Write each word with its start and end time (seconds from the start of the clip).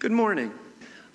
Good 0.00 0.12
morning. 0.12 0.50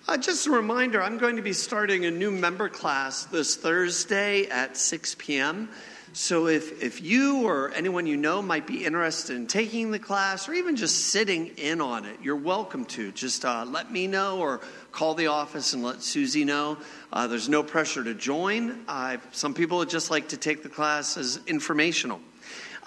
Uh, 0.08 0.16
just 0.16 0.46
a 0.46 0.52
reminder, 0.52 1.02
I'm 1.02 1.18
going 1.18 1.38
to 1.38 1.42
be 1.42 1.54
starting 1.54 2.06
a 2.06 2.12
new 2.12 2.30
member 2.30 2.70
class 2.70 3.26
this 3.26 3.56
Thursday 3.56 4.46
at 4.46 4.78
6 4.78 5.16
p.m. 5.18 5.70
So 6.14 6.46
if, 6.46 6.84
if 6.84 7.02
you 7.02 7.48
or 7.48 7.72
anyone 7.72 8.06
you 8.06 8.16
know 8.16 8.44
might 8.44 8.68
be 8.68 8.86
interested 8.86 9.38
in 9.38 9.48
taking 9.48 9.90
the 9.90 9.98
class 9.98 10.48
or 10.48 10.54
even 10.54 10.76
just 10.76 11.08
sitting 11.08 11.48
in 11.58 11.82
on 11.82 12.06
it, 12.06 12.20
you're 12.22 12.36
welcome 12.36 12.86
to. 12.86 13.12
Just 13.12 13.44
uh, 13.44 13.66
let 13.68 13.92
me 13.92 14.06
know 14.06 14.38
or 14.38 14.62
call 14.92 15.16
the 15.16 15.28
office 15.28 15.74
and 15.74 15.82
let 15.84 16.04
Susie 16.04 16.46
know. 16.46 16.78
Uh, 17.12 17.26
there's 17.26 17.50
no 17.50 17.64
pressure 17.64 18.04
to 18.04 18.14
join. 18.14 18.86
some 19.32 19.56
people 19.56 19.80
would 19.80 19.90
just 19.90 20.12
like 20.12 20.28
to 20.28 20.38
take 20.38 20.62
the 20.62 20.70
class 20.70 21.18
as 21.18 21.40
informational. 21.48 22.22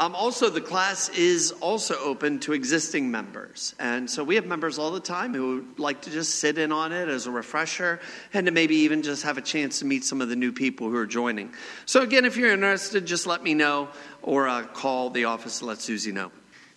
Um, 0.01 0.15
also, 0.15 0.49
the 0.49 0.61
class 0.61 1.09
is 1.09 1.51
also 1.61 1.97
open 1.99 2.39
to 2.41 2.53
existing 2.53 3.11
members. 3.11 3.75
And 3.81 4.09
so 4.09 4.23
we 4.23 4.37
have 4.37 4.47
members 4.47 4.79
all 4.79 4.93
the 4.93 5.01
time 5.01 5.35
who 5.35 5.67
like 5.77 6.03
to 6.03 6.11
just 6.11 6.37
sit 6.37 6.57
in 6.57 6.71
on 6.71 6.93
it 6.93 7.09
as 7.09 7.27
a 7.27 7.33
refresher 7.33 7.99
and 8.33 8.47
to 8.47 8.53
maybe 8.53 8.77
even 8.77 9.03
just 9.03 9.25
have 9.25 9.39
a 9.39 9.43
chance 9.43 9.81
to 9.81 9.85
meet 9.85 10.05
some 10.05 10.21
of 10.21 10.29
the 10.29 10.37
new 10.37 10.53
people 10.53 10.89
who 10.89 10.97
are 10.97 11.07
joining. 11.07 11.53
So, 11.85 12.03
again, 12.03 12.25
if 12.25 12.37
you're 12.37 12.53
interested, 12.53 13.07
just 13.07 13.27
let 13.27 13.43
me 13.43 13.55
know 13.55 13.89
or 14.23 14.47
uh, 14.47 14.67
call 14.67 15.11
the 15.11 15.25
office 15.25 15.63
let 15.63 15.81
Susie 15.81 16.13
know. 16.13 16.31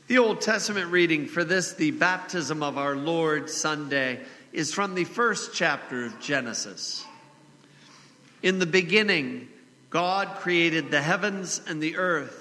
The 0.07 0.17
Old 0.17 0.41
Testament 0.41 0.91
reading 0.91 1.27
for 1.27 1.43
this, 1.43 1.73
the 1.73 1.91
baptism 1.91 2.63
of 2.63 2.79
our 2.79 2.95
Lord 2.95 3.51
Sunday, 3.51 4.19
is 4.51 4.73
from 4.73 4.95
the 4.95 5.03
first 5.03 5.53
chapter 5.53 6.05
of 6.05 6.19
Genesis. 6.19 7.05
In 8.41 8.57
the 8.57 8.65
beginning, 8.65 9.47
God 9.91 10.27
created 10.39 10.89
the 10.89 11.01
heavens 11.01 11.61
and 11.67 11.79
the 11.79 11.97
earth. 11.97 12.40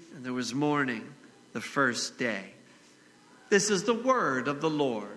and 0.13 0.25
there 0.25 0.33
was 0.33 0.53
morning 0.53 1.07
the 1.53 1.61
first 1.61 2.17
day. 2.17 2.45
This 3.49 3.69
is 3.69 3.83
the 3.83 3.93
word 3.93 4.47
of 4.47 4.61
the 4.61 4.69
Lord. 4.69 5.07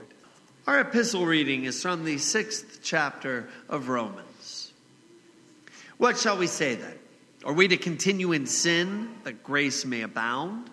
Our 0.66 0.80
epistle 0.80 1.26
reading 1.26 1.64
is 1.64 1.82
from 1.82 2.04
the 2.04 2.18
sixth 2.18 2.80
chapter 2.82 3.48
of 3.68 3.88
Romans. 3.88 4.72
What 5.98 6.18
shall 6.18 6.38
we 6.38 6.46
say 6.46 6.74
then? 6.74 6.98
Are 7.44 7.52
we 7.52 7.68
to 7.68 7.76
continue 7.76 8.32
in 8.32 8.46
sin 8.46 9.10
that 9.24 9.44
grace 9.44 9.84
may 9.84 10.02
abound? 10.02 10.70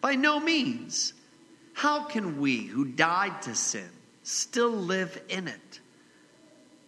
By 0.00 0.14
no 0.14 0.40
means. 0.40 1.12
How 1.74 2.04
can 2.04 2.40
we 2.40 2.62
who 2.62 2.84
died 2.84 3.42
to 3.42 3.54
sin 3.54 3.88
still 4.22 4.70
live 4.70 5.20
in 5.28 5.48
it? 5.48 5.80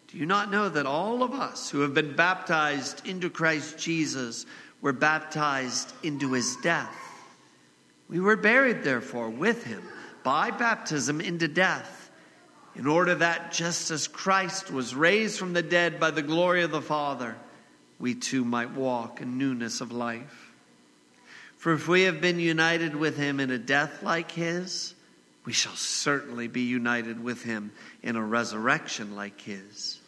Do 0.08 0.18
you 0.18 0.26
not 0.26 0.50
know 0.50 0.68
that 0.68 0.86
all 0.86 1.22
of 1.22 1.34
us 1.34 1.68
who 1.68 1.80
have 1.80 1.92
been 1.92 2.16
baptized 2.16 3.06
into 3.06 3.28
Christ 3.28 3.78
Jesus 3.78 4.46
were 4.80 4.92
baptized 4.92 5.92
into 6.02 6.32
his 6.32 6.56
death. 6.56 6.94
We 8.08 8.20
were 8.20 8.36
buried, 8.36 8.84
therefore, 8.84 9.30
with 9.30 9.64
him 9.64 9.82
by 10.22 10.50
baptism 10.50 11.20
into 11.20 11.48
death, 11.48 12.10
in 12.74 12.86
order 12.86 13.14
that 13.14 13.52
just 13.52 13.90
as 13.90 14.06
Christ 14.06 14.70
was 14.70 14.94
raised 14.94 15.38
from 15.38 15.52
the 15.54 15.62
dead 15.62 15.98
by 15.98 16.10
the 16.10 16.22
glory 16.22 16.62
of 16.62 16.70
the 16.70 16.82
Father, 16.82 17.36
we 17.98 18.14
too 18.14 18.44
might 18.44 18.72
walk 18.72 19.20
in 19.20 19.38
newness 19.38 19.80
of 19.80 19.92
life. 19.92 20.52
For 21.56 21.72
if 21.72 21.88
we 21.88 22.02
have 22.02 22.20
been 22.20 22.38
united 22.38 22.94
with 22.94 23.16
him 23.16 23.40
in 23.40 23.50
a 23.50 23.58
death 23.58 24.02
like 24.02 24.30
his, 24.30 24.94
we 25.44 25.52
shall 25.52 25.74
certainly 25.74 26.48
be 26.48 26.62
united 26.62 27.22
with 27.22 27.42
him 27.42 27.72
in 28.02 28.16
a 28.16 28.22
resurrection 28.22 29.16
like 29.16 29.40
his 29.40 30.00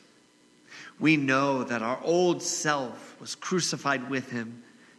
we 1.00 1.16
know 1.16 1.64
that 1.64 1.82
our 1.82 2.00
old 2.02 2.42
self 2.42 3.16
was 3.20 3.34
crucified 3.34 4.10
with 4.10 4.30
him 4.30 4.62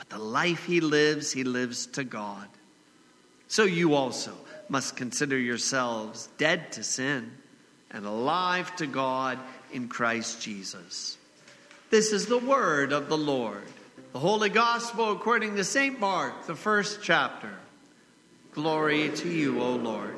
But 0.00 0.08
the 0.08 0.18
life 0.18 0.64
he 0.64 0.80
lives, 0.80 1.30
he 1.30 1.44
lives 1.44 1.84
to 1.88 2.04
God. 2.04 2.48
So 3.48 3.64
you 3.64 3.92
also 3.92 4.32
must 4.70 4.96
consider 4.96 5.36
yourselves 5.36 6.30
dead 6.38 6.72
to 6.72 6.82
sin 6.82 7.30
and 7.90 8.06
alive 8.06 8.74
to 8.76 8.86
God 8.86 9.38
in 9.72 9.88
Christ 9.88 10.40
Jesus. 10.40 11.18
This 11.90 12.14
is 12.14 12.24
the 12.24 12.38
word 12.38 12.92
of 12.92 13.10
the 13.10 13.18
Lord. 13.18 13.62
The 14.14 14.18
Holy 14.18 14.48
Gospel 14.48 15.12
according 15.12 15.56
to 15.56 15.64
St. 15.64 16.00
Mark, 16.00 16.46
the 16.46 16.56
first 16.56 17.00
chapter. 17.02 17.52
Glory 18.52 19.10
to 19.16 19.28
you, 19.28 19.60
O 19.60 19.72
Lord. 19.72 20.14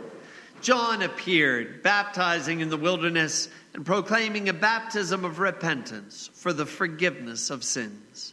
John 0.60 1.03
appeared, 1.03 1.82
baptizing 1.82 2.60
in 2.60 2.70
the 2.70 2.76
wilderness 2.76 3.49
and 3.75 3.84
proclaiming 3.84 4.49
a 4.49 4.53
baptism 4.53 5.25
of 5.25 5.41
repentance 5.41 6.31
for 6.34 6.53
the 6.53 6.66
forgiveness 6.66 7.50
of 7.50 7.64
sins. 7.64 8.32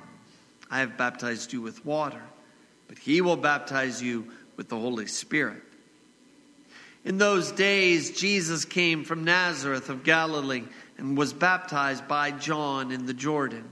I 0.71 0.79
have 0.79 0.97
baptized 0.97 1.51
you 1.51 1.61
with 1.61 1.85
water, 1.85 2.21
but 2.87 2.97
he 2.97 3.19
will 3.19 3.35
baptize 3.35 4.01
you 4.01 4.31
with 4.55 4.69
the 4.69 4.79
Holy 4.79 5.05
Spirit. 5.05 5.61
In 7.03 7.17
those 7.17 7.51
days, 7.51 8.17
Jesus 8.17 8.63
came 8.63 9.03
from 9.03 9.25
Nazareth 9.25 9.89
of 9.89 10.03
Galilee 10.03 10.63
and 10.97 11.17
was 11.17 11.33
baptized 11.33 12.07
by 12.07 12.31
John 12.31 12.91
in 12.91 13.05
the 13.05 13.13
Jordan. 13.13 13.67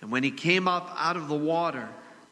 And 0.00 0.10
when 0.10 0.24
he 0.24 0.30
came 0.30 0.66
up 0.66 0.94
out 0.98 1.16
of 1.16 1.28
the 1.28 1.36
water, 1.36 1.88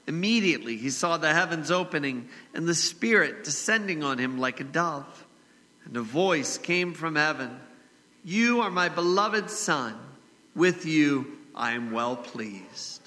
immediately 0.06 0.76
he 0.76 0.90
saw 0.90 1.16
the 1.16 1.32
heavens 1.32 1.70
opening 1.70 2.28
and 2.54 2.66
the 2.66 2.74
Spirit 2.74 3.44
descending 3.44 4.02
on 4.02 4.18
him 4.18 4.38
like 4.38 4.60
a 4.60 4.64
dove. 4.64 5.26
And 5.84 5.96
a 5.96 6.02
voice 6.02 6.56
came 6.56 6.94
from 6.94 7.16
heaven. 7.16 7.60
You 8.24 8.62
are 8.62 8.70
my 8.70 8.88
beloved 8.88 9.50
Son. 9.50 9.94
With 10.56 10.86
you 10.86 11.36
I 11.54 11.72
am 11.72 11.92
well 11.92 12.16
pleased. 12.16 13.03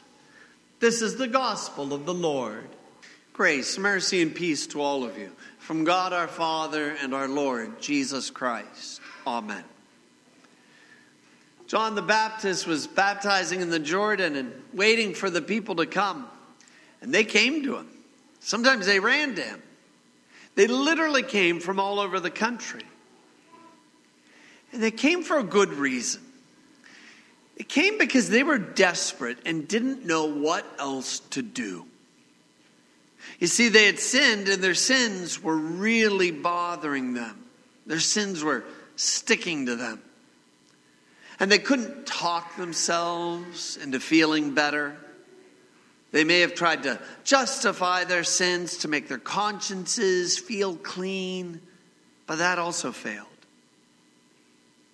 This 0.79 1.01
is 1.01 1.15
the 1.15 1.27
gospel 1.27 1.94
of 1.94 2.06
the 2.06 2.13
Lord. 2.13 2.68
Grace, 3.33 3.77
mercy, 3.77 4.21
and 4.21 4.33
peace 4.33 4.68
to 4.68 4.81
all 4.81 5.03
of 5.03 5.18
you 5.18 5.31
from 5.59 5.83
God 5.83 6.13
our 6.13 6.27
Father 6.27 6.95
and 7.01 7.13
our 7.13 7.27
Lord 7.27 7.81
Jesus 7.81 8.29
Christ. 8.29 9.01
Amen. 9.25 9.63
John 11.68 11.95
the 11.95 12.01
Baptist 12.01 12.65
was 12.65 12.88
baptizing 12.88 13.59
in 13.59 13.69
the 13.69 13.79
Jordan 13.79 14.35
and 14.38 14.53
waiting 14.74 15.13
for 15.13 15.29
the 15.29 15.41
people 15.41 15.75
to 15.75 15.85
come. 15.85 16.27
And 17.01 17.13
they 17.13 17.25
came 17.25 17.63
to 17.63 17.75
him. 17.75 17.89
Sometimes 18.39 18.85
they 18.85 19.00
ran 19.00 19.35
to 19.35 19.41
him. 19.41 19.62
They 20.56 20.68
literally 20.68 21.24
came 21.24 21.59
from 21.59 21.79
all 21.79 22.00
over 22.00 22.19
the 22.19 22.31
country. 22.31 22.83
And 24.71 24.81
they 24.81 24.91
came 24.91 25.24
for 25.24 25.38
a 25.38 25.44
good 25.44 25.74
reason. 25.74 26.21
It 27.57 27.68
came 27.68 27.98
because 27.98 28.30
they 28.30 28.44
were 28.44 28.59
desperate 28.59 29.39
and 29.45 29.68
didn't 29.68 30.06
know 30.06 30.25
what 30.25 30.65
else 30.77 31.19
to 31.31 31.42
do. 31.42 31.86
You 33.39 33.48
see, 33.48 33.69
they 33.69 33.88
had 33.88 34.00
sinned, 34.00 34.48
and 34.48 34.63
their 34.63 34.75
sins 34.75 35.42
were 35.42 35.57
really 35.57 36.31
bothering 36.31 37.13
them. 37.13 37.45
Their 37.88 38.00
sins 38.00 38.44
were 38.44 38.63
sticking 38.95 39.65
to 39.65 39.75
them. 39.75 40.01
And 41.39 41.51
they 41.51 41.59
couldn't 41.59 42.06
talk 42.06 42.56
themselves 42.57 43.77
into 43.77 44.00
feeling 44.00 44.53
better. 44.53 44.95
They 46.12 46.24
may 46.24 46.42
have 46.42 46.56
tried 46.56 46.83
to 46.83 47.00
justify 47.24 48.06
their 48.06 48.24
sins 48.24 48.77
to 48.80 48.88
make 48.88 49.07
their 49.07 49.19
consciences 49.19 50.38
feel 50.38 50.75
clean, 50.75 51.62
but 52.27 52.38
that 52.38 52.60
also 52.60 52.92
failed. 52.92 53.27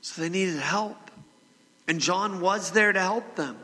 So 0.02 0.22
they 0.22 0.30
needed 0.30 0.60
help. 0.60 1.03
And 1.94 2.02
John 2.02 2.42
was 2.42 2.72
there 2.72 2.92
to 2.92 3.00
help 3.00 3.36
them. 3.36 3.56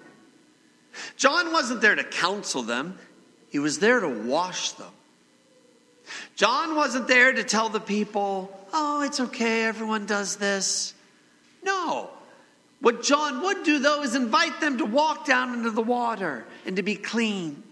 John 1.18 1.52
wasn't 1.52 1.82
there 1.82 1.96
to 1.96 2.04
counsel 2.04 2.62
them, 2.62 3.00
he 3.50 3.58
was 3.58 3.80
there 3.80 4.02
to 4.02 4.08
wash 4.08 4.74
them. 4.74 4.92
John 6.36 6.76
wasn't 6.76 7.08
there 7.08 7.34
to 7.34 7.44
tell 7.44 7.70
the 7.70 7.80
people, 7.80 8.56
oh, 8.72 9.02
it's 9.02 9.20
okay, 9.20 9.64
everyone 9.64 10.06
does 10.06 10.36
this. 10.36 10.94
No. 11.64 12.12
What 12.82 13.02
John 13.02 13.42
would 13.42 13.64
do, 13.64 13.80
though, 13.80 14.04
is 14.04 14.14
invite 14.14 14.62
them 14.62 14.78
to 14.78 14.86
walk 14.86 15.26
down 15.26 15.56
into 15.56 15.72
the 15.72 15.82
water 15.82 16.46
and 16.68 16.76
to 16.76 16.84
be 16.84 16.98
clean. 16.98 17.64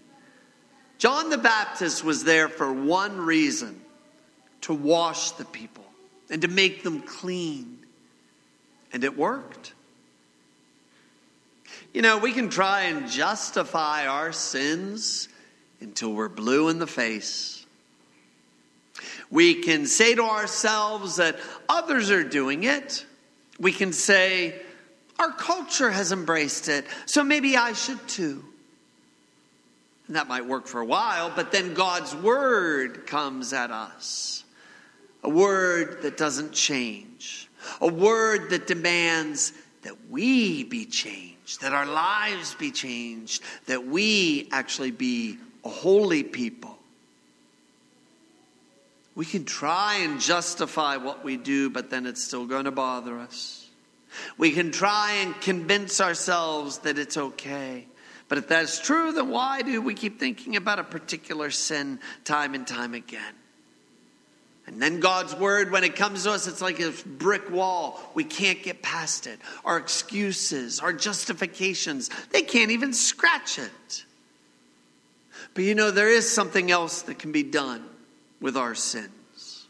John 0.98 1.30
the 1.30 1.38
Baptist 1.38 2.02
was 2.02 2.24
there 2.24 2.48
for 2.48 2.72
one 2.72 3.16
reason 3.20 3.80
to 4.62 4.74
wash 4.74 5.30
the 5.30 5.44
people 5.44 5.86
and 6.28 6.42
to 6.42 6.48
make 6.48 6.82
them 6.82 7.00
clean. 7.02 7.78
And 8.92 9.04
it 9.04 9.16
worked. 9.16 9.74
You 11.92 12.02
know, 12.02 12.18
we 12.18 12.32
can 12.32 12.48
try 12.48 12.82
and 12.82 13.08
justify 13.08 14.06
our 14.06 14.32
sins 14.32 15.28
until 15.80 16.12
we're 16.12 16.28
blue 16.28 16.68
in 16.68 16.78
the 16.78 16.86
face. 16.86 17.66
We 19.30 19.54
can 19.54 19.86
say 19.86 20.14
to 20.14 20.22
ourselves 20.22 21.16
that 21.16 21.38
others 21.68 22.10
are 22.10 22.24
doing 22.24 22.64
it. 22.64 23.04
We 23.58 23.72
can 23.72 23.92
say, 23.92 24.60
our 25.18 25.32
culture 25.32 25.90
has 25.90 26.12
embraced 26.12 26.68
it, 26.68 26.86
so 27.06 27.24
maybe 27.24 27.56
I 27.56 27.72
should 27.72 28.06
too. 28.08 28.44
And 30.06 30.16
that 30.16 30.28
might 30.28 30.46
work 30.46 30.66
for 30.66 30.80
a 30.80 30.86
while, 30.86 31.30
but 31.34 31.52
then 31.52 31.74
God's 31.74 32.14
word 32.14 33.06
comes 33.06 33.52
at 33.52 33.70
us. 33.70 34.44
A 35.22 35.28
word 35.28 36.02
that 36.02 36.16
doesn't 36.16 36.52
change. 36.52 37.48
A 37.80 37.88
word 37.88 38.50
that 38.50 38.66
demands 38.66 39.52
that 39.82 40.08
we 40.08 40.64
be 40.64 40.86
changed, 40.86 41.37
that 41.56 41.72
our 41.72 41.86
lives 41.86 42.54
be 42.54 42.70
changed, 42.70 43.42
that 43.66 43.86
we 43.86 44.48
actually 44.52 44.90
be 44.90 45.38
a 45.64 45.68
holy 45.68 46.22
people. 46.22 46.78
We 49.14 49.24
can 49.24 49.44
try 49.44 49.96
and 49.96 50.20
justify 50.20 50.96
what 50.96 51.24
we 51.24 51.36
do, 51.36 51.70
but 51.70 51.90
then 51.90 52.06
it's 52.06 52.22
still 52.22 52.46
going 52.46 52.66
to 52.66 52.70
bother 52.70 53.18
us. 53.18 53.68
We 54.36 54.52
can 54.52 54.70
try 54.70 55.14
and 55.22 55.38
convince 55.40 56.00
ourselves 56.00 56.78
that 56.78 56.98
it's 56.98 57.16
okay. 57.16 57.86
But 58.28 58.38
if 58.38 58.48
that's 58.48 58.78
true, 58.78 59.12
then 59.12 59.30
why 59.30 59.62
do 59.62 59.80
we 59.82 59.94
keep 59.94 60.20
thinking 60.20 60.54
about 60.54 60.78
a 60.78 60.84
particular 60.84 61.50
sin 61.50 61.98
time 62.24 62.54
and 62.54 62.66
time 62.66 62.94
again? 62.94 63.34
And 64.68 64.82
then 64.82 65.00
God's 65.00 65.34
word, 65.34 65.72
when 65.72 65.82
it 65.82 65.96
comes 65.96 66.24
to 66.24 66.32
us, 66.32 66.46
it's 66.46 66.60
like 66.60 66.78
a 66.78 66.92
brick 67.06 67.50
wall. 67.50 67.98
We 68.12 68.22
can't 68.22 68.62
get 68.62 68.82
past 68.82 69.26
it. 69.26 69.40
Our 69.64 69.78
excuses, 69.78 70.78
our 70.78 70.92
justifications, 70.92 72.10
they 72.32 72.42
can't 72.42 72.70
even 72.70 72.92
scratch 72.92 73.58
it. 73.58 74.04
But 75.54 75.64
you 75.64 75.74
know, 75.74 75.90
there 75.90 76.10
is 76.10 76.30
something 76.30 76.70
else 76.70 77.00
that 77.02 77.18
can 77.18 77.32
be 77.32 77.42
done 77.42 77.82
with 78.42 78.58
our 78.58 78.74
sins. 78.74 79.66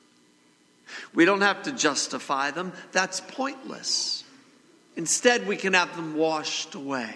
We 1.14 1.24
don't 1.24 1.42
have 1.42 1.62
to 1.62 1.72
justify 1.72 2.50
them, 2.50 2.72
that's 2.90 3.20
pointless. 3.20 4.24
Instead, 4.96 5.46
we 5.46 5.56
can 5.56 5.74
have 5.74 5.94
them 5.94 6.16
washed 6.16 6.74
away. 6.74 7.14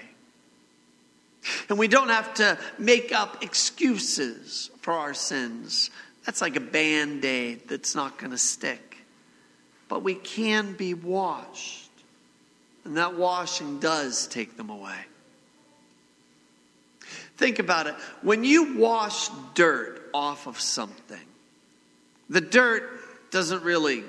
And 1.68 1.80
we 1.80 1.88
don't 1.88 2.10
have 2.10 2.32
to 2.34 2.56
make 2.78 3.10
up 3.10 3.42
excuses 3.42 4.70
for 4.82 4.92
our 4.92 5.14
sins. 5.14 5.90
That's 6.24 6.40
like 6.40 6.56
a 6.56 6.60
band 6.60 7.24
aid 7.24 7.68
that's 7.68 7.94
not 7.94 8.18
going 8.18 8.30
to 8.30 8.38
stick. 8.38 8.98
But 9.88 10.02
we 10.02 10.14
can 10.14 10.74
be 10.74 10.94
washed. 10.94 11.90
And 12.84 12.96
that 12.96 13.16
washing 13.16 13.78
does 13.80 14.26
take 14.26 14.56
them 14.56 14.70
away. 14.70 14.98
Think 17.36 17.58
about 17.58 17.86
it. 17.86 17.94
When 18.22 18.44
you 18.44 18.76
wash 18.76 19.28
dirt 19.54 20.10
off 20.14 20.46
of 20.46 20.60
something, 20.60 21.18
the 22.28 22.40
dirt 22.40 23.30
doesn't 23.30 23.62
really 23.62 24.04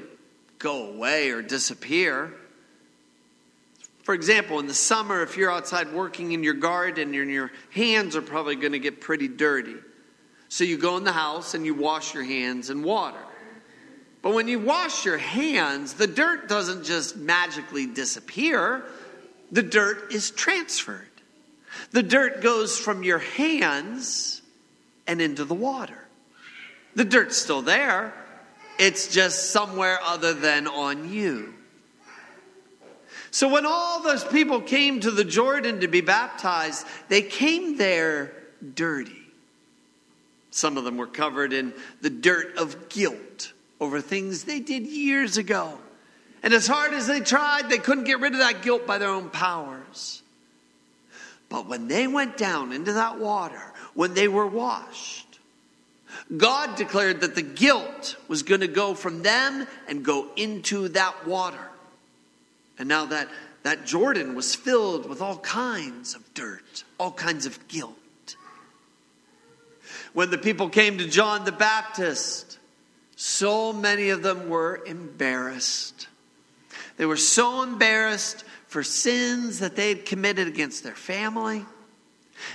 go 0.60 0.90
away 0.90 1.32
or 1.32 1.42
disappear. 1.42 2.34
For 4.04 4.14
example, 4.14 4.60
in 4.60 4.68
the 4.68 4.74
summer, 4.74 5.24
if 5.24 5.38
you're 5.38 5.52
outside 5.52 5.94
working 5.94 6.34
in 6.34 6.44
your 6.44 6.54
garden 6.54 7.14
your 7.14 7.52
hands 7.72 8.16
are 8.16 8.22
probably 8.22 8.56
going 8.56 8.74
to 8.74 8.80
get 8.80 9.02
pretty 9.02 9.28
dirty. 9.28 9.76
So 10.54 10.64
you 10.64 10.78
go 10.78 10.98
in 10.98 11.04
the 11.04 11.12
house 11.12 11.56
and 11.56 11.66
you 11.66 11.74
wash 11.74 12.14
your 12.14 12.24
hands 12.24 12.70
in 12.70 12.84
water. 12.84 13.18
But 14.22 14.36
when 14.36 14.48
you 14.48 14.60
wash 14.60 15.04
your 15.04 15.18
hands, 15.18 15.96
the 15.96 16.06
dirt 16.06 16.48
doesn't 16.48 16.84
just 16.84 17.18
magically 17.18 17.88
disappear, 17.88 18.86
the 19.52 19.64
dirt 19.64 20.14
is 20.14 20.30
transferred. 20.30 21.10
The 21.90 22.04
dirt 22.04 22.44
goes 22.44 22.78
from 22.78 23.02
your 23.02 23.18
hands 23.18 24.44
and 25.08 25.24
into 25.24 25.44
the 25.44 25.56
water. 25.56 26.08
The 26.94 27.06
dirt's 27.06 27.36
still 27.36 27.64
there, 27.64 28.14
it's 28.78 29.08
just 29.08 29.50
somewhere 29.50 29.98
other 30.04 30.36
than 30.36 30.68
on 30.68 31.12
you. 31.12 31.56
So 33.32 33.50
when 33.50 33.66
all 33.66 34.04
those 34.04 34.24
people 34.24 34.62
came 34.62 35.00
to 35.00 35.10
the 35.10 35.24
Jordan 35.24 35.80
to 35.80 35.88
be 35.88 36.02
baptized, 36.02 36.86
they 37.10 37.24
came 37.24 37.76
there 37.76 38.34
dirty. 38.76 39.23
Some 40.54 40.78
of 40.78 40.84
them 40.84 40.98
were 40.98 41.08
covered 41.08 41.52
in 41.52 41.74
the 42.02 42.12
dirt 42.12 42.58
of 42.58 42.88
guilt 42.88 43.54
over 43.80 44.02
things 44.02 44.44
they 44.44 44.60
did 44.60 44.86
years 44.86 45.38
ago. 45.38 45.80
And 46.44 46.54
as 46.54 46.68
hard 46.68 46.94
as 46.94 47.08
they 47.08 47.22
tried, 47.22 47.70
they 47.70 47.80
couldn't 47.80 48.04
get 48.04 48.20
rid 48.20 48.34
of 48.34 48.40
that 48.40 48.62
guilt 48.62 48.86
by 48.86 49.00
their 49.00 49.10
own 49.10 49.32
powers. 49.32 50.22
But 51.50 51.68
when 51.68 51.88
they 51.88 52.06
went 52.06 52.38
down 52.38 52.72
into 52.72 52.94
that 52.94 53.18
water, 53.18 53.74
when 53.96 54.14
they 54.14 54.28
were 54.28 54.46
washed, 54.46 55.40
God 56.38 56.76
declared 56.76 57.22
that 57.22 57.34
the 57.34 57.42
guilt 57.42 58.16
was 58.28 58.44
going 58.44 58.62
to 58.62 58.68
go 58.68 58.94
from 58.94 59.24
them 59.24 59.66
and 59.88 60.06
go 60.06 60.28
into 60.36 60.90
that 60.90 61.26
water. 61.26 61.68
And 62.78 62.88
now 62.88 63.06
that, 63.06 63.28
that 63.64 63.88
Jordan 63.88 64.36
was 64.36 64.54
filled 64.54 65.10
with 65.10 65.20
all 65.20 65.40
kinds 65.40 66.14
of 66.14 66.32
dirt, 66.36 66.84
all 67.00 67.12
kinds 67.12 67.48
of 67.48 67.68
guilt 67.68 67.98
when 70.14 70.30
the 70.30 70.38
people 70.38 70.70
came 70.70 70.98
to 71.00 71.08
John 71.08 71.46
the 71.46 71.52
Baptist, 71.52 72.60
so 73.16 73.74
many 73.74 74.10
of 74.10 74.24
them 74.24 74.50
were 74.50 74.84
embarrassed. 74.86 76.08
They 76.98 77.06
were 77.06 77.18
so 77.18 77.64
embarrassed 77.64 78.44
for 78.68 78.84
sins 78.84 79.60
that 79.60 79.76
they 79.76 79.90
had 79.90 80.06
committed 80.06 80.48
against 80.48 80.84
their 80.84 80.96
family, 80.96 81.66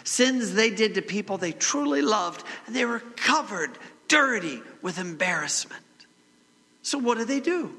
sins 0.04 0.54
they 0.54 0.70
did 0.70 0.94
to 0.94 1.02
people 1.02 1.38
they 1.38 1.52
truly 1.52 2.02
loved, 2.02 2.44
and 2.66 2.74
they 2.74 2.84
were 2.84 3.00
covered, 3.16 3.70
dirty 4.06 4.60
with 4.82 4.98
embarrassment. 4.98 5.82
So, 6.82 6.98
what 6.98 7.18
did 7.18 7.28
they 7.28 7.40
do? 7.40 7.74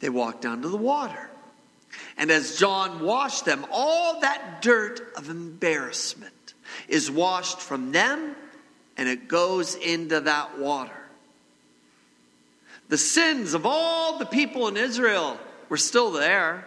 They 0.00 0.08
walked 0.10 0.42
down 0.42 0.62
to 0.62 0.68
the 0.68 0.76
water. 0.76 1.30
And 2.16 2.30
as 2.30 2.56
John 2.56 3.00
washed 3.00 3.44
them, 3.44 3.64
all 3.70 4.20
that 4.20 4.62
dirt 4.62 5.12
of 5.16 5.28
embarrassment 5.28 6.32
is 6.88 7.10
washed 7.10 7.60
from 7.60 7.92
them 7.92 8.36
and 8.96 9.08
it 9.08 9.28
goes 9.28 9.74
into 9.74 10.20
that 10.20 10.58
water. 10.58 10.90
The 12.88 12.98
sins 12.98 13.54
of 13.54 13.64
all 13.64 14.18
the 14.18 14.26
people 14.26 14.68
in 14.68 14.76
Israel 14.76 15.38
were 15.68 15.76
still 15.76 16.10
there, 16.10 16.66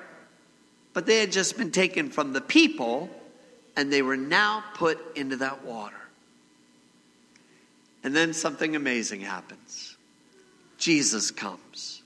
but 0.94 1.06
they 1.06 1.20
had 1.20 1.32
just 1.32 1.58
been 1.58 1.72
taken 1.72 2.10
from 2.10 2.34
the 2.34 2.42
people 2.42 3.10
and 3.76 3.92
they 3.92 4.02
were 4.02 4.18
now 4.18 4.64
put 4.74 5.00
into 5.16 5.36
that 5.38 5.64
water. 5.64 5.96
And 8.04 8.16
then 8.16 8.34
something 8.34 8.76
amazing 8.76 9.22
happens 9.22 9.98
Jesus 10.78 11.32
comes. 11.32 12.02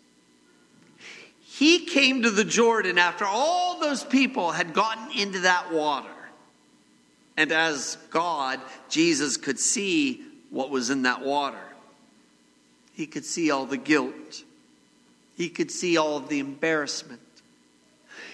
He 1.42 1.86
came 1.86 2.22
to 2.24 2.30
the 2.30 2.46
Jordan 2.46 2.98
after 2.98 3.26
all 3.26 3.80
those 3.80 4.04
people 4.04 4.52
had 4.52 4.74
gotten 4.74 5.12
into 5.18 5.40
that 5.42 5.74
water. 5.74 6.08
And 7.40 7.54
as 7.54 7.98
God, 8.10 8.60
Jesus 8.90 9.38
could 9.38 9.60
see 9.60 10.26
what 10.50 10.70
was 10.70 10.90
in 10.90 11.04
that 11.04 11.22
water. 11.22 11.58
He 12.92 13.08
could 13.08 13.24
see 13.24 13.50
all 13.50 13.66
the 13.66 13.78
guilt. 13.78 14.44
He 15.38 15.48
could 15.48 15.72
see 15.72 15.96
all 15.96 16.18
of 16.18 16.28
the 16.28 16.40
embarrassment. 16.40 17.22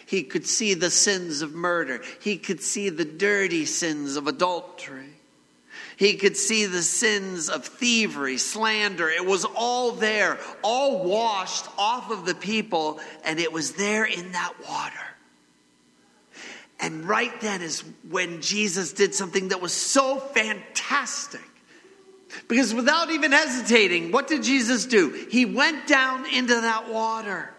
He 0.07 0.23
could 0.23 0.47
see 0.47 0.73
the 0.73 0.89
sins 0.89 1.43
of 1.43 1.53
murder. 1.53 2.01
He 2.19 2.37
could 2.37 2.61
see 2.61 2.89
the 2.89 3.05
dirty 3.05 3.65
sins 3.65 4.15
of 4.15 4.25
adultery. 4.25 5.13
He 5.97 6.15
could 6.15 6.35
see 6.35 6.65
the 6.65 6.81
sins 6.81 7.47
of 7.47 7.63
thievery, 7.63 8.39
slander. 8.39 9.07
It 9.07 9.23
was 9.23 9.45
all 9.45 9.91
there, 9.91 10.39
all 10.63 11.03
washed 11.03 11.67
off 11.77 12.09
of 12.09 12.25
the 12.25 12.33
people, 12.33 12.99
and 13.23 13.39
it 13.39 13.53
was 13.53 13.73
there 13.73 14.05
in 14.05 14.31
that 14.31 14.53
water. 14.67 15.14
And 16.79 17.07
right 17.07 17.39
then 17.41 17.61
is 17.61 17.83
when 18.09 18.41
Jesus 18.41 18.93
did 18.93 19.15
something 19.15 19.49
that 19.49 19.61
was 19.61 19.73
so 19.73 20.19
fantastic. 20.19 21.41
Because 22.47 22.73
without 22.73 23.11
even 23.11 23.31
hesitating, 23.31 24.11
what 24.11 24.27
did 24.27 24.43
Jesus 24.43 24.85
do? 24.85 25.09
He 25.29 25.45
went 25.45 25.87
down 25.87 26.25
into 26.33 26.53
that 26.53 26.91
water. 26.91 27.53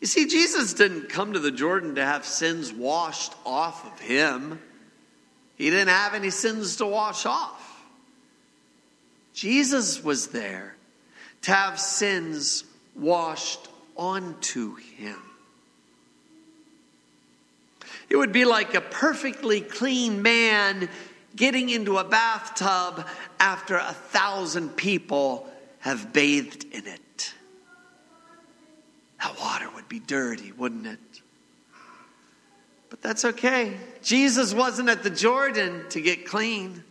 You 0.00 0.06
see, 0.06 0.26
Jesus 0.26 0.74
didn't 0.74 1.08
come 1.08 1.32
to 1.32 1.38
the 1.38 1.50
Jordan 1.50 1.94
to 1.94 2.04
have 2.04 2.26
sins 2.26 2.72
washed 2.72 3.34
off 3.46 3.86
of 3.90 3.98
him. 3.98 4.60
He 5.56 5.70
didn't 5.70 5.88
have 5.88 6.14
any 6.14 6.30
sins 6.30 6.76
to 6.76 6.86
wash 6.86 7.24
off. 7.24 7.62
Jesus 9.32 10.04
was 10.04 10.28
there 10.28 10.76
to 11.42 11.52
have 11.52 11.80
sins 11.80 12.64
washed 12.94 13.68
onto 13.96 14.74
him. 14.76 15.16
It 18.08 18.16
would 18.16 18.32
be 18.32 18.44
like 18.44 18.74
a 18.74 18.80
perfectly 18.80 19.60
clean 19.60 20.22
man 20.22 20.88
getting 21.34 21.68
into 21.68 21.98
a 21.98 22.04
bathtub 22.04 23.06
after 23.38 23.76
a 23.76 23.92
thousand 23.92 24.76
people 24.76 25.48
have 25.80 26.12
bathed 26.12 26.64
in 26.72 26.86
it. 26.86 27.34
That 29.20 29.38
water 29.38 29.68
would 29.74 29.88
be 29.88 29.98
dirty, 29.98 30.52
wouldn't 30.52 30.86
it? 30.86 30.98
But 32.90 33.02
that's 33.02 33.24
okay. 33.24 33.76
Jesus 34.02 34.54
wasn't 34.54 34.88
at 34.88 35.02
the 35.02 35.10
Jordan 35.10 35.84
to 35.90 36.00
get 36.00 36.26
clean. 36.26 36.82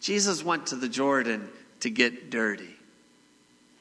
Jesus 0.00 0.44
went 0.44 0.66
to 0.68 0.76
the 0.76 0.88
Jordan 0.88 1.48
to 1.80 1.90
get 1.90 2.30
dirty. 2.30 2.76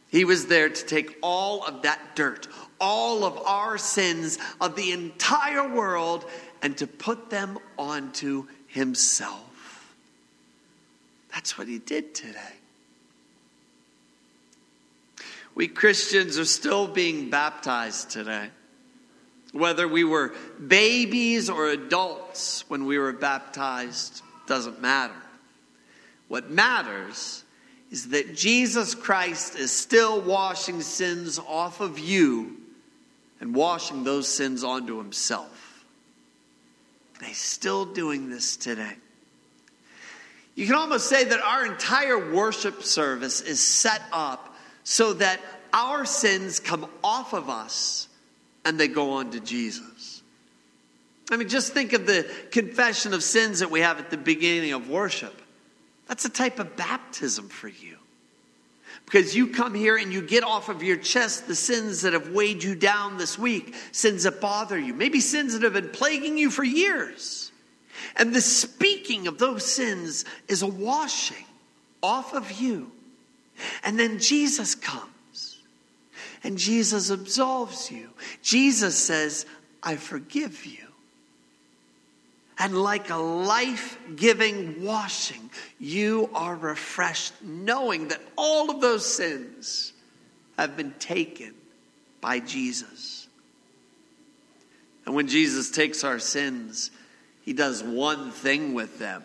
He 0.10 0.26
was 0.26 0.46
there 0.46 0.70
to 0.70 0.86
take 0.86 1.18
all 1.22 1.66
of 1.66 1.82
that 1.84 2.16
dirt, 2.16 2.48
all 2.80 3.24
of 3.24 3.38
our 3.46 3.78
sins 3.78 4.38
of 4.60 4.76
the 4.76 4.92
entire 4.92 5.68
world, 5.68 6.26
and 6.62 6.78
to 6.78 6.88
put 6.88 7.30
them 7.30 7.58
onto 7.78 8.48
himself. 8.68 9.96
That's 11.34 11.58
what 11.58 11.68
he 11.68 11.80
did 11.80 12.16
today. 12.16 12.40
We 15.56 15.68
Christians 15.68 16.40
are 16.40 16.46
still 16.46 16.88
being 16.88 17.30
baptized 17.30 18.10
today. 18.10 18.50
Whether 19.52 19.88
we 19.88 20.04
were 20.04 20.34
babies 20.66 21.50
or 21.50 21.68
adults 21.68 22.68
when 22.70 22.86
we 22.86 22.98
were 22.98 23.14
baptized 23.14 24.22
doesn't 24.48 24.82
matter. 24.82 25.14
What 26.28 26.50
matters 26.50 27.44
is 27.92 28.10
that 28.10 28.36
Jesus 28.36 28.96
Christ 28.96 29.56
is 29.56 29.72
still 29.72 30.22
washing 30.22 30.82
sins 30.82 31.38
off 31.38 31.82
of 31.82 32.00
you 32.00 32.58
and 33.44 33.54
washing 33.54 34.06
those 34.06 34.26
sins 34.26 34.64
onto 34.64 34.98
himself. 34.98 35.84
And 37.18 37.28
he's 37.28 37.38
still 37.38 37.84
doing 37.84 38.30
this 38.30 38.56
today. 38.56 38.94
You 40.56 40.66
can 40.66 40.76
almost 40.76 41.10
say 41.10 41.26
that 41.26 41.42
our 41.42 41.66
entire 41.66 42.34
worship 42.34 42.84
service 42.84 43.42
is 43.42 43.60
set 43.60 44.02
up 44.14 44.56
so 44.86 45.12
that 45.16 45.42
our 45.74 46.06
sins 46.06 46.62
come 46.62 46.88
off 47.04 47.34
of 47.34 47.50
us 47.50 48.08
and 48.64 48.80
they 48.80 48.88
go 48.88 49.12
on 49.12 49.32
to 49.32 49.42
Jesus. 49.42 50.24
I 51.30 51.36
mean, 51.36 51.50
just 51.50 51.74
think 51.74 51.92
of 51.92 52.06
the 52.08 52.26
confession 52.52 53.14
of 53.14 53.24
sins 53.24 53.60
that 53.60 53.70
we 53.70 53.82
have 53.82 54.00
at 54.00 54.10
the 54.10 54.16
beginning 54.16 54.72
of 54.72 54.90
worship. 54.90 55.38
That's 56.08 56.24
a 56.24 56.30
type 56.30 56.60
of 56.60 56.78
baptism 56.78 57.50
for 57.50 57.68
you. 57.68 57.98
Because 59.06 59.36
you 59.36 59.48
come 59.48 59.74
here 59.74 59.98
and 59.98 60.12
you 60.12 60.22
get 60.22 60.44
off 60.44 60.70
of 60.70 60.82
your 60.82 60.98
chest 60.98 61.48
the 61.48 61.56
sins 61.56 62.02
that 62.02 62.14
have 62.14 62.30
weighed 62.30 62.64
you 62.64 62.74
down 62.74 63.18
this 63.18 63.38
week, 63.38 63.76
sins 63.92 64.24
that 64.24 64.42
bother 64.42 64.80
you, 64.80 64.94
maybe 64.94 65.20
sins 65.20 65.54
that 65.54 65.62
have 65.62 65.74
been 65.74 65.90
plaguing 65.90 66.38
you 66.38 66.50
for 66.50 66.64
years. 66.64 67.52
And 68.16 68.34
the 68.34 68.42
speaking 68.42 69.28
of 69.28 69.38
those 69.38 69.66
sins 69.66 70.26
is 70.48 70.62
a 70.62 70.68
washing 70.68 71.46
off 72.02 72.34
of 72.34 72.52
you. 72.54 72.92
And 73.84 74.00
then 74.00 74.20
Jesus 74.20 74.76
comes 74.76 75.60
and 76.44 76.58
Jesus 76.58 77.10
absolves 77.10 77.92
you. 77.92 78.10
Jesus 78.42 78.98
says, 78.98 79.46
I 79.82 79.96
forgive 79.96 80.66
you. 80.66 80.88
And 82.60 82.82
like 82.82 83.10
a 83.10 83.16
life 83.16 83.98
giving 84.16 84.84
washing, 84.84 85.50
you 85.80 86.30
are 86.34 86.56
refreshed, 86.56 87.34
knowing 87.42 88.10
that 88.10 88.22
all 88.38 88.70
of 88.70 88.80
those 88.80 89.06
sins 89.06 89.94
have 90.58 90.78
been 90.78 90.94
taken 91.00 91.54
by 92.22 92.40
Jesus. 92.40 93.28
And 95.06 95.16
when 95.16 95.28
Jesus 95.28 95.72
takes 95.72 96.04
our 96.04 96.20
sins, 96.20 96.92
he 97.42 97.54
does 97.54 97.84
one 97.84 98.32
thing 98.32 98.74
with 98.74 99.00
them 99.00 99.24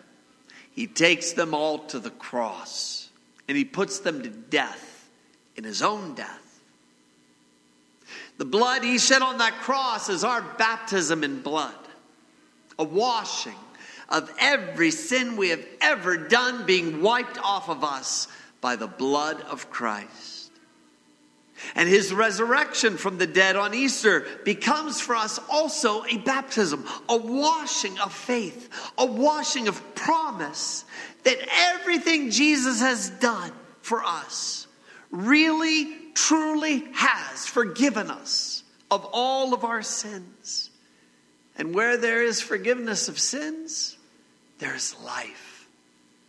he 0.79 0.87
takes 0.87 1.33
them 1.33 1.53
all 1.53 1.79
to 1.87 1.99
the 1.99 2.09
cross 2.09 3.09
and 3.49 3.57
he 3.57 3.65
puts 3.65 3.99
them 3.99 4.23
to 4.23 4.29
death 4.29 5.09
in 5.57 5.65
his 5.65 5.81
own 5.81 6.15
death. 6.15 6.61
The 8.37 8.45
blood 8.45 8.85
he 8.85 8.97
shed 8.97 9.21
on 9.21 9.39
that 9.39 9.59
cross 9.59 10.07
is 10.07 10.23
our 10.23 10.41
baptism 10.41 11.25
in 11.25 11.41
blood, 11.41 11.75
a 12.79 12.83
washing 12.83 13.53
of 14.07 14.33
every 14.39 14.89
sin 14.89 15.37
we 15.37 15.49
have 15.49 15.63
ever 15.81 16.17
done 16.17 16.65
being 16.65 17.03
wiped 17.03 17.37
off 17.37 17.69
of 17.69 17.83
us 17.83 18.27
by 18.61 18.75
the 18.75 18.87
blood 18.87 19.39
of 19.41 19.69
Christ. 19.69 20.51
And 21.75 21.89
his 21.89 22.13
resurrection 22.13 22.97
from 22.97 23.17
the 23.17 23.27
dead 23.27 23.57
on 23.57 23.73
Easter 23.73 24.25
becomes 24.45 25.01
for 25.01 25.15
us 25.15 25.39
also 25.49 26.05
a 26.05 26.17
baptism, 26.17 26.85
a 27.09 27.17
washing 27.17 27.99
of 27.99 28.13
faith, 28.13 28.69
a 28.97 29.05
washing 29.05 29.67
of 29.67 29.95
promise 29.95 30.85
that 31.23 31.37
everything 31.51 32.31
Jesus 32.31 32.79
has 32.79 33.09
done 33.09 33.51
for 33.81 34.03
us 34.03 34.67
really 35.11 35.93
truly 36.13 36.87
has 36.93 37.45
forgiven 37.45 38.09
us 38.09 38.63
of 38.89 39.05
all 39.11 39.53
of 39.53 39.65
our 39.65 39.81
sins. 39.81 40.68
And 41.59 41.75
where 41.75 41.97
there 41.97 42.23
is 42.23 42.39
forgiveness 42.39 43.09
of 43.09 43.19
sins, 43.19 43.97
there 44.59 44.73
is 44.73 44.95
life. 45.03 45.67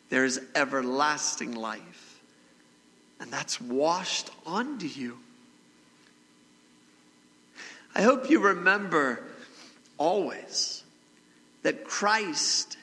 There 0.08 0.24
is 0.24 0.40
everlasting 0.56 1.52
life. 1.54 2.20
And 3.20 3.30
that's 3.30 3.60
washed 3.60 4.28
onto 4.44 4.86
you. 4.86 5.18
I 7.94 8.02
hope 8.02 8.28
you 8.28 8.40
remember 8.40 9.22
always 9.98 10.82
that 11.62 11.84
Christ 11.84 12.76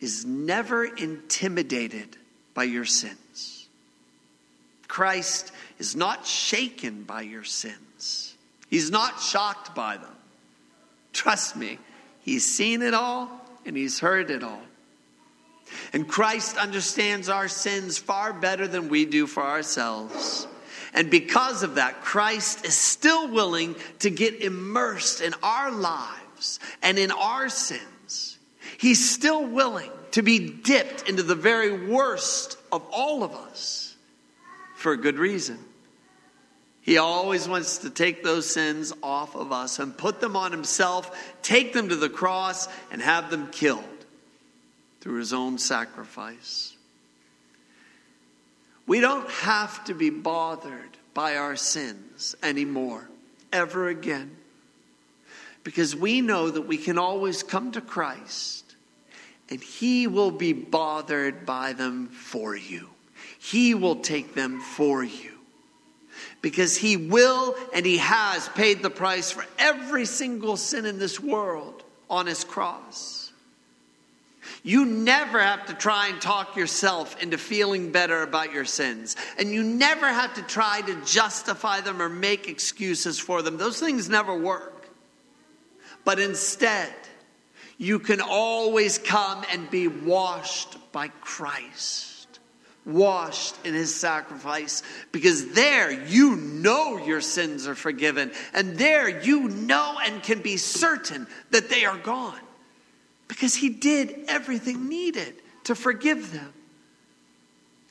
is 0.00 0.26
never 0.26 0.84
intimidated 0.84 2.18
by 2.52 2.64
your 2.64 2.84
sins. 2.84 3.66
Christ 4.88 5.52
is 5.78 5.96
not 5.96 6.26
shaken 6.26 7.04
by 7.04 7.22
your 7.22 7.44
sins. 7.44 8.34
He's 8.68 8.90
not 8.90 9.20
shocked 9.20 9.74
by 9.74 9.96
them. 9.96 10.14
Trust 11.14 11.56
me, 11.56 11.78
he's 12.24 12.44
seen 12.44 12.82
it 12.82 12.94
all 12.94 13.30
and 13.64 13.76
he's 13.76 14.00
heard 14.00 14.30
it 14.30 14.42
all. 14.42 14.62
And 15.92 16.08
Christ 16.08 16.56
understands 16.56 17.28
our 17.28 17.48
sins 17.48 17.98
far 17.98 18.32
better 18.32 18.66
than 18.66 18.88
we 18.88 19.04
do 19.04 19.26
for 19.26 19.42
ourselves. 19.42 20.46
And 20.92 21.10
because 21.10 21.62
of 21.62 21.76
that, 21.76 22.02
Christ 22.02 22.64
is 22.64 22.74
still 22.74 23.28
willing 23.28 23.74
to 24.00 24.10
get 24.10 24.40
immersed 24.40 25.20
in 25.20 25.34
our 25.42 25.70
lives 25.70 26.60
and 26.82 26.98
in 26.98 27.10
our 27.10 27.48
sins. 27.48 28.38
He's 28.78 29.10
still 29.10 29.44
willing 29.44 29.90
to 30.12 30.22
be 30.22 30.48
dipped 30.48 31.08
into 31.08 31.22
the 31.22 31.34
very 31.34 31.88
worst 31.88 32.58
of 32.70 32.82
all 32.92 33.24
of 33.24 33.32
us 33.32 33.96
for 34.76 34.92
a 34.92 34.96
good 34.96 35.18
reason. 35.18 35.58
He 36.84 36.98
always 36.98 37.48
wants 37.48 37.78
to 37.78 37.88
take 37.88 38.22
those 38.22 38.52
sins 38.52 38.92
off 39.02 39.34
of 39.34 39.52
us 39.52 39.78
and 39.78 39.96
put 39.96 40.20
them 40.20 40.36
on 40.36 40.52
himself, 40.52 41.34
take 41.40 41.72
them 41.72 41.88
to 41.88 41.96
the 41.96 42.10
cross, 42.10 42.68
and 42.92 43.00
have 43.00 43.30
them 43.30 43.48
killed 43.50 43.82
through 45.00 45.18
his 45.18 45.32
own 45.32 45.56
sacrifice. 45.56 46.76
We 48.86 49.00
don't 49.00 49.28
have 49.30 49.82
to 49.84 49.94
be 49.94 50.10
bothered 50.10 50.98
by 51.14 51.36
our 51.36 51.56
sins 51.56 52.36
anymore, 52.42 53.08
ever 53.50 53.88
again, 53.88 54.36
because 55.62 55.96
we 55.96 56.20
know 56.20 56.50
that 56.50 56.68
we 56.68 56.76
can 56.76 56.98
always 56.98 57.42
come 57.42 57.72
to 57.72 57.80
Christ 57.80 58.76
and 59.48 59.62
he 59.62 60.06
will 60.06 60.30
be 60.30 60.52
bothered 60.52 61.46
by 61.46 61.72
them 61.72 62.08
for 62.08 62.54
you. 62.54 62.90
He 63.38 63.72
will 63.72 63.96
take 63.96 64.34
them 64.34 64.60
for 64.60 65.02
you. 65.02 65.33
Because 66.44 66.76
He 66.76 66.98
will 66.98 67.56
and 67.72 67.86
He 67.86 67.96
has 67.96 68.50
paid 68.50 68.82
the 68.82 68.90
price 68.90 69.30
for 69.30 69.46
every 69.58 70.04
single 70.04 70.58
sin 70.58 70.84
in 70.84 70.98
this 70.98 71.18
world 71.18 71.82
on 72.10 72.26
His 72.26 72.44
cross. 72.44 73.32
You 74.62 74.84
never 74.84 75.40
have 75.40 75.64
to 75.68 75.72
try 75.72 76.08
and 76.08 76.20
talk 76.20 76.54
yourself 76.54 77.22
into 77.22 77.38
feeling 77.38 77.92
better 77.92 78.22
about 78.22 78.52
your 78.52 78.66
sins. 78.66 79.16
And 79.38 79.52
you 79.52 79.62
never 79.62 80.06
have 80.06 80.34
to 80.34 80.42
try 80.42 80.82
to 80.82 80.94
justify 81.06 81.80
them 81.80 82.02
or 82.02 82.10
make 82.10 82.46
excuses 82.46 83.18
for 83.18 83.40
them. 83.40 83.56
Those 83.56 83.80
things 83.80 84.10
never 84.10 84.36
work. 84.36 84.86
But 86.04 86.18
instead, 86.18 86.92
you 87.78 87.98
can 87.98 88.20
always 88.20 88.98
come 88.98 89.46
and 89.50 89.70
be 89.70 89.88
washed 89.88 90.76
by 90.92 91.08
Christ, 91.08 92.13
washed 92.86 93.54
in 93.64 93.74
his 93.74 93.94
sacrifice, 93.94 94.82
because 95.12 95.52
there 95.52 95.90
you 95.90 96.36
know 96.36 96.98
your 96.98 97.20
sins 97.20 97.66
are 97.66 97.74
forgiven, 97.74 98.30
and 98.52 98.76
there 98.76 99.08
you 99.08 99.48
know 99.48 99.98
and 100.04 100.22
can 100.22 100.40
be 100.40 100.56
certain 100.56 101.26
that 101.50 101.68
they 101.68 101.84
are 101.84 101.98
gone 101.98 102.40
because 103.28 103.54
he 103.54 103.68
did 103.68 104.24
everything 104.28 104.88
needed 104.88 105.34
to 105.64 105.74
forgive 105.74 106.32
them. 106.32 106.52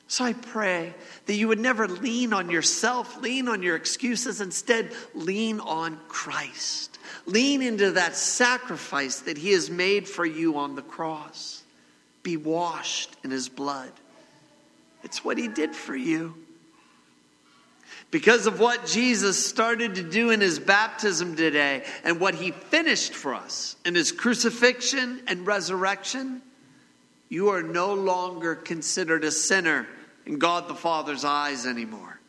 So 0.07 0.25
I 0.25 0.33
pray 0.33 0.93
that 1.25 1.33
you 1.33 1.47
would 1.47 1.59
never 1.59 1.87
lean 1.87 2.33
on 2.33 2.51
yourself, 2.51 3.19
lean 3.21 3.47
on 3.47 3.63
your 3.63 3.75
excuses, 3.75 4.41
instead, 4.41 4.91
lean 5.15 5.59
on 5.59 5.97
Christ. 6.07 6.99
Lean 7.25 7.61
into 7.63 7.91
that 7.91 8.15
sacrifice 8.15 9.21
that 9.21 9.37
he 9.39 9.53
has 9.53 9.71
made 9.71 10.07
for 10.07 10.25
you 10.25 10.57
on 10.59 10.75
the 10.75 10.83
cross. 10.83 11.63
Be 12.21 12.37
washed 12.37 13.15
in 13.23 13.31
his 13.31 13.49
blood. 13.49 13.91
It's 15.03 15.23
what 15.23 15.37
he 15.37 15.47
did 15.47 15.75
for 15.75 15.95
you 15.95 16.35
because 18.13 18.45
of 18.45 18.59
what 18.59 18.85
Jesus 18.85 19.43
started 19.43 19.95
to 19.95 20.03
do 20.03 20.29
in 20.29 20.39
his 20.39 20.59
baptism 20.59 21.35
today 21.35 21.83
and 22.03 22.19
what 22.19 22.35
he 22.35 22.51
finished 22.51 23.15
for 23.15 23.33
us 23.33 23.75
in 23.85 23.95
his 23.95 24.11
crucifixion 24.11 25.23
and 25.25 25.47
resurrection, 25.47 26.43
you 27.29 27.49
are 27.49 27.63
no 27.63 27.95
longer 27.95 28.53
considered 28.53 29.23
a 29.23 29.31
sinner 29.31 29.87
in 30.27 30.37
God 30.37 30.67
the 30.67 30.75
Father's 30.75 31.25
eyes 31.25 31.65
anymore. 31.65 32.19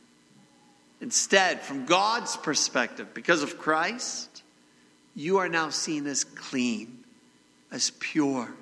Instead, 1.03 1.61
from 1.61 1.85
God's 1.85 2.35
perspective, 2.39 3.13
because 3.13 3.43
of 3.43 3.59
Christ, 3.59 4.43
you 5.15 5.37
are 5.37 5.51
now 5.51 5.69
seen 5.69 6.07
as 6.07 6.25
clean, 6.25 7.05
as 7.71 7.91
pure, 7.99 8.55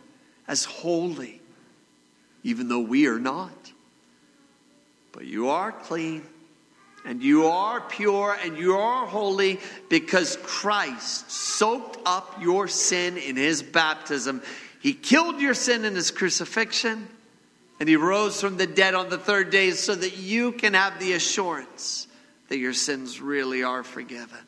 as 0.48 0.64
holy, 0.64 1.40
even 2.42 2.66
though 2.68 2.80
we 2.80 3.06
are 3.06 3.20
not. 3.20 3.72
But 5.12 5.26
you 5.26 5.50
are 5.50 5.72
clean 5.72 6.22
and 7.04 7.22
you 7.22 7.46
are 7.46 7.80
pure 7.80 8.36
and 8.42 8.56
you 8.56 8.76
are 8.76 9.06
holy 9.06 9.60
because 9.88 10.38
Christ 10.42 11.30
soaked 11.30 11.98
up 12.06 12.40
your 12.40 12.68
sin 12.68 13.16
in 13.16 13.36
his 13.36 13.62
baptism. 13.62 14.42
He 14.80 14.94
killed 14.94 15.40
your 15.40 15.54
sin 15.54 15.84
in 15.84 15.94
his 15.94 16.10
crucifixion 16.10 17.08
and 17.78 17.88
he 17.88 17.96
rose 17.96 18.40
from 18.40 18.56
the 18.56 18.66
dead 18.66 18.94
on 18.94 19.10
the 19.10 19.18
third 19.18 19.50
day 19.50 19.72
so 19.72 19.94
that 19.94 20.16
you 20.16 20.52
can 20.52 20.74
have 20.74 20.98
the 20.98 21.14
assurance 21.14 22.06
that 22.48 22.58
your 22.58 22.74
sins 22.74 23.20
really 23.20 23.62
are 23.62 23.82
forgiven. 23.82 24.38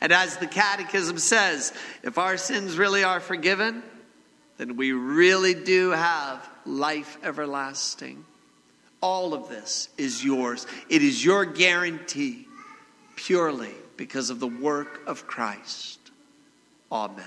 And 0.00 0.12
as 0.12 0.36
the 0.36 0.46
Catechism 0.46 1.18
says, 1.18 1.72
if 2.02 2.18
our 2.18 2.36
sins 2.36 2.78
really 2.78 3.02
are 3.02 3.18
forgiven, 3.18 3.82
then 4.56 4.76
we 4.76 4.92
really 4.92 5.54
do 5.54 5.90
have 5.90 6.48
life 6.64 7.18
everlasting. 7.24 8.24
All 9.00 9.34
of 9.34 9.48
this 9.48 9.88
is 9.96 10.24
yours. 10.24 10.66
It 10.88 11.02
is 11.02 11.24
your 11.24 11.44
guarantee 11.44 12.46
purely 13.16 13.74
because 13.96 14.30
of 14.30 14.40
the 14.40 14.48
work 14.48 15.02
of 15.06 15.26
Christ. 15.26 15.98
Amen. 16.90 17.24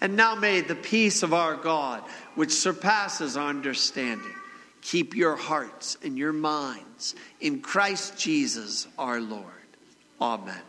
And 0.00 0.16
now 0.16 0.34
may 0.34 0.60
the 0.60 0.74
peace 0.74 1.22
of 1.22 1.32
our 1.32 1.54
God, 1.54 2.02
which 2.34 2.50
surpasses 2.50 3.36
our 3.36 3.48
understanding, 3.48 4.34
keep 4.80 5.14
your 5.14 5.36
hearts 5.36 5.96
and 6.02 6.18
your 6.18 6.32
minds 6.32 7.14
in 7.40 7.60
Christ 7.60 8.18
Jesus 8.18 8.88
our 8.98 9.20
Lord. 9.20 9.46
Amen. 10.20 10.60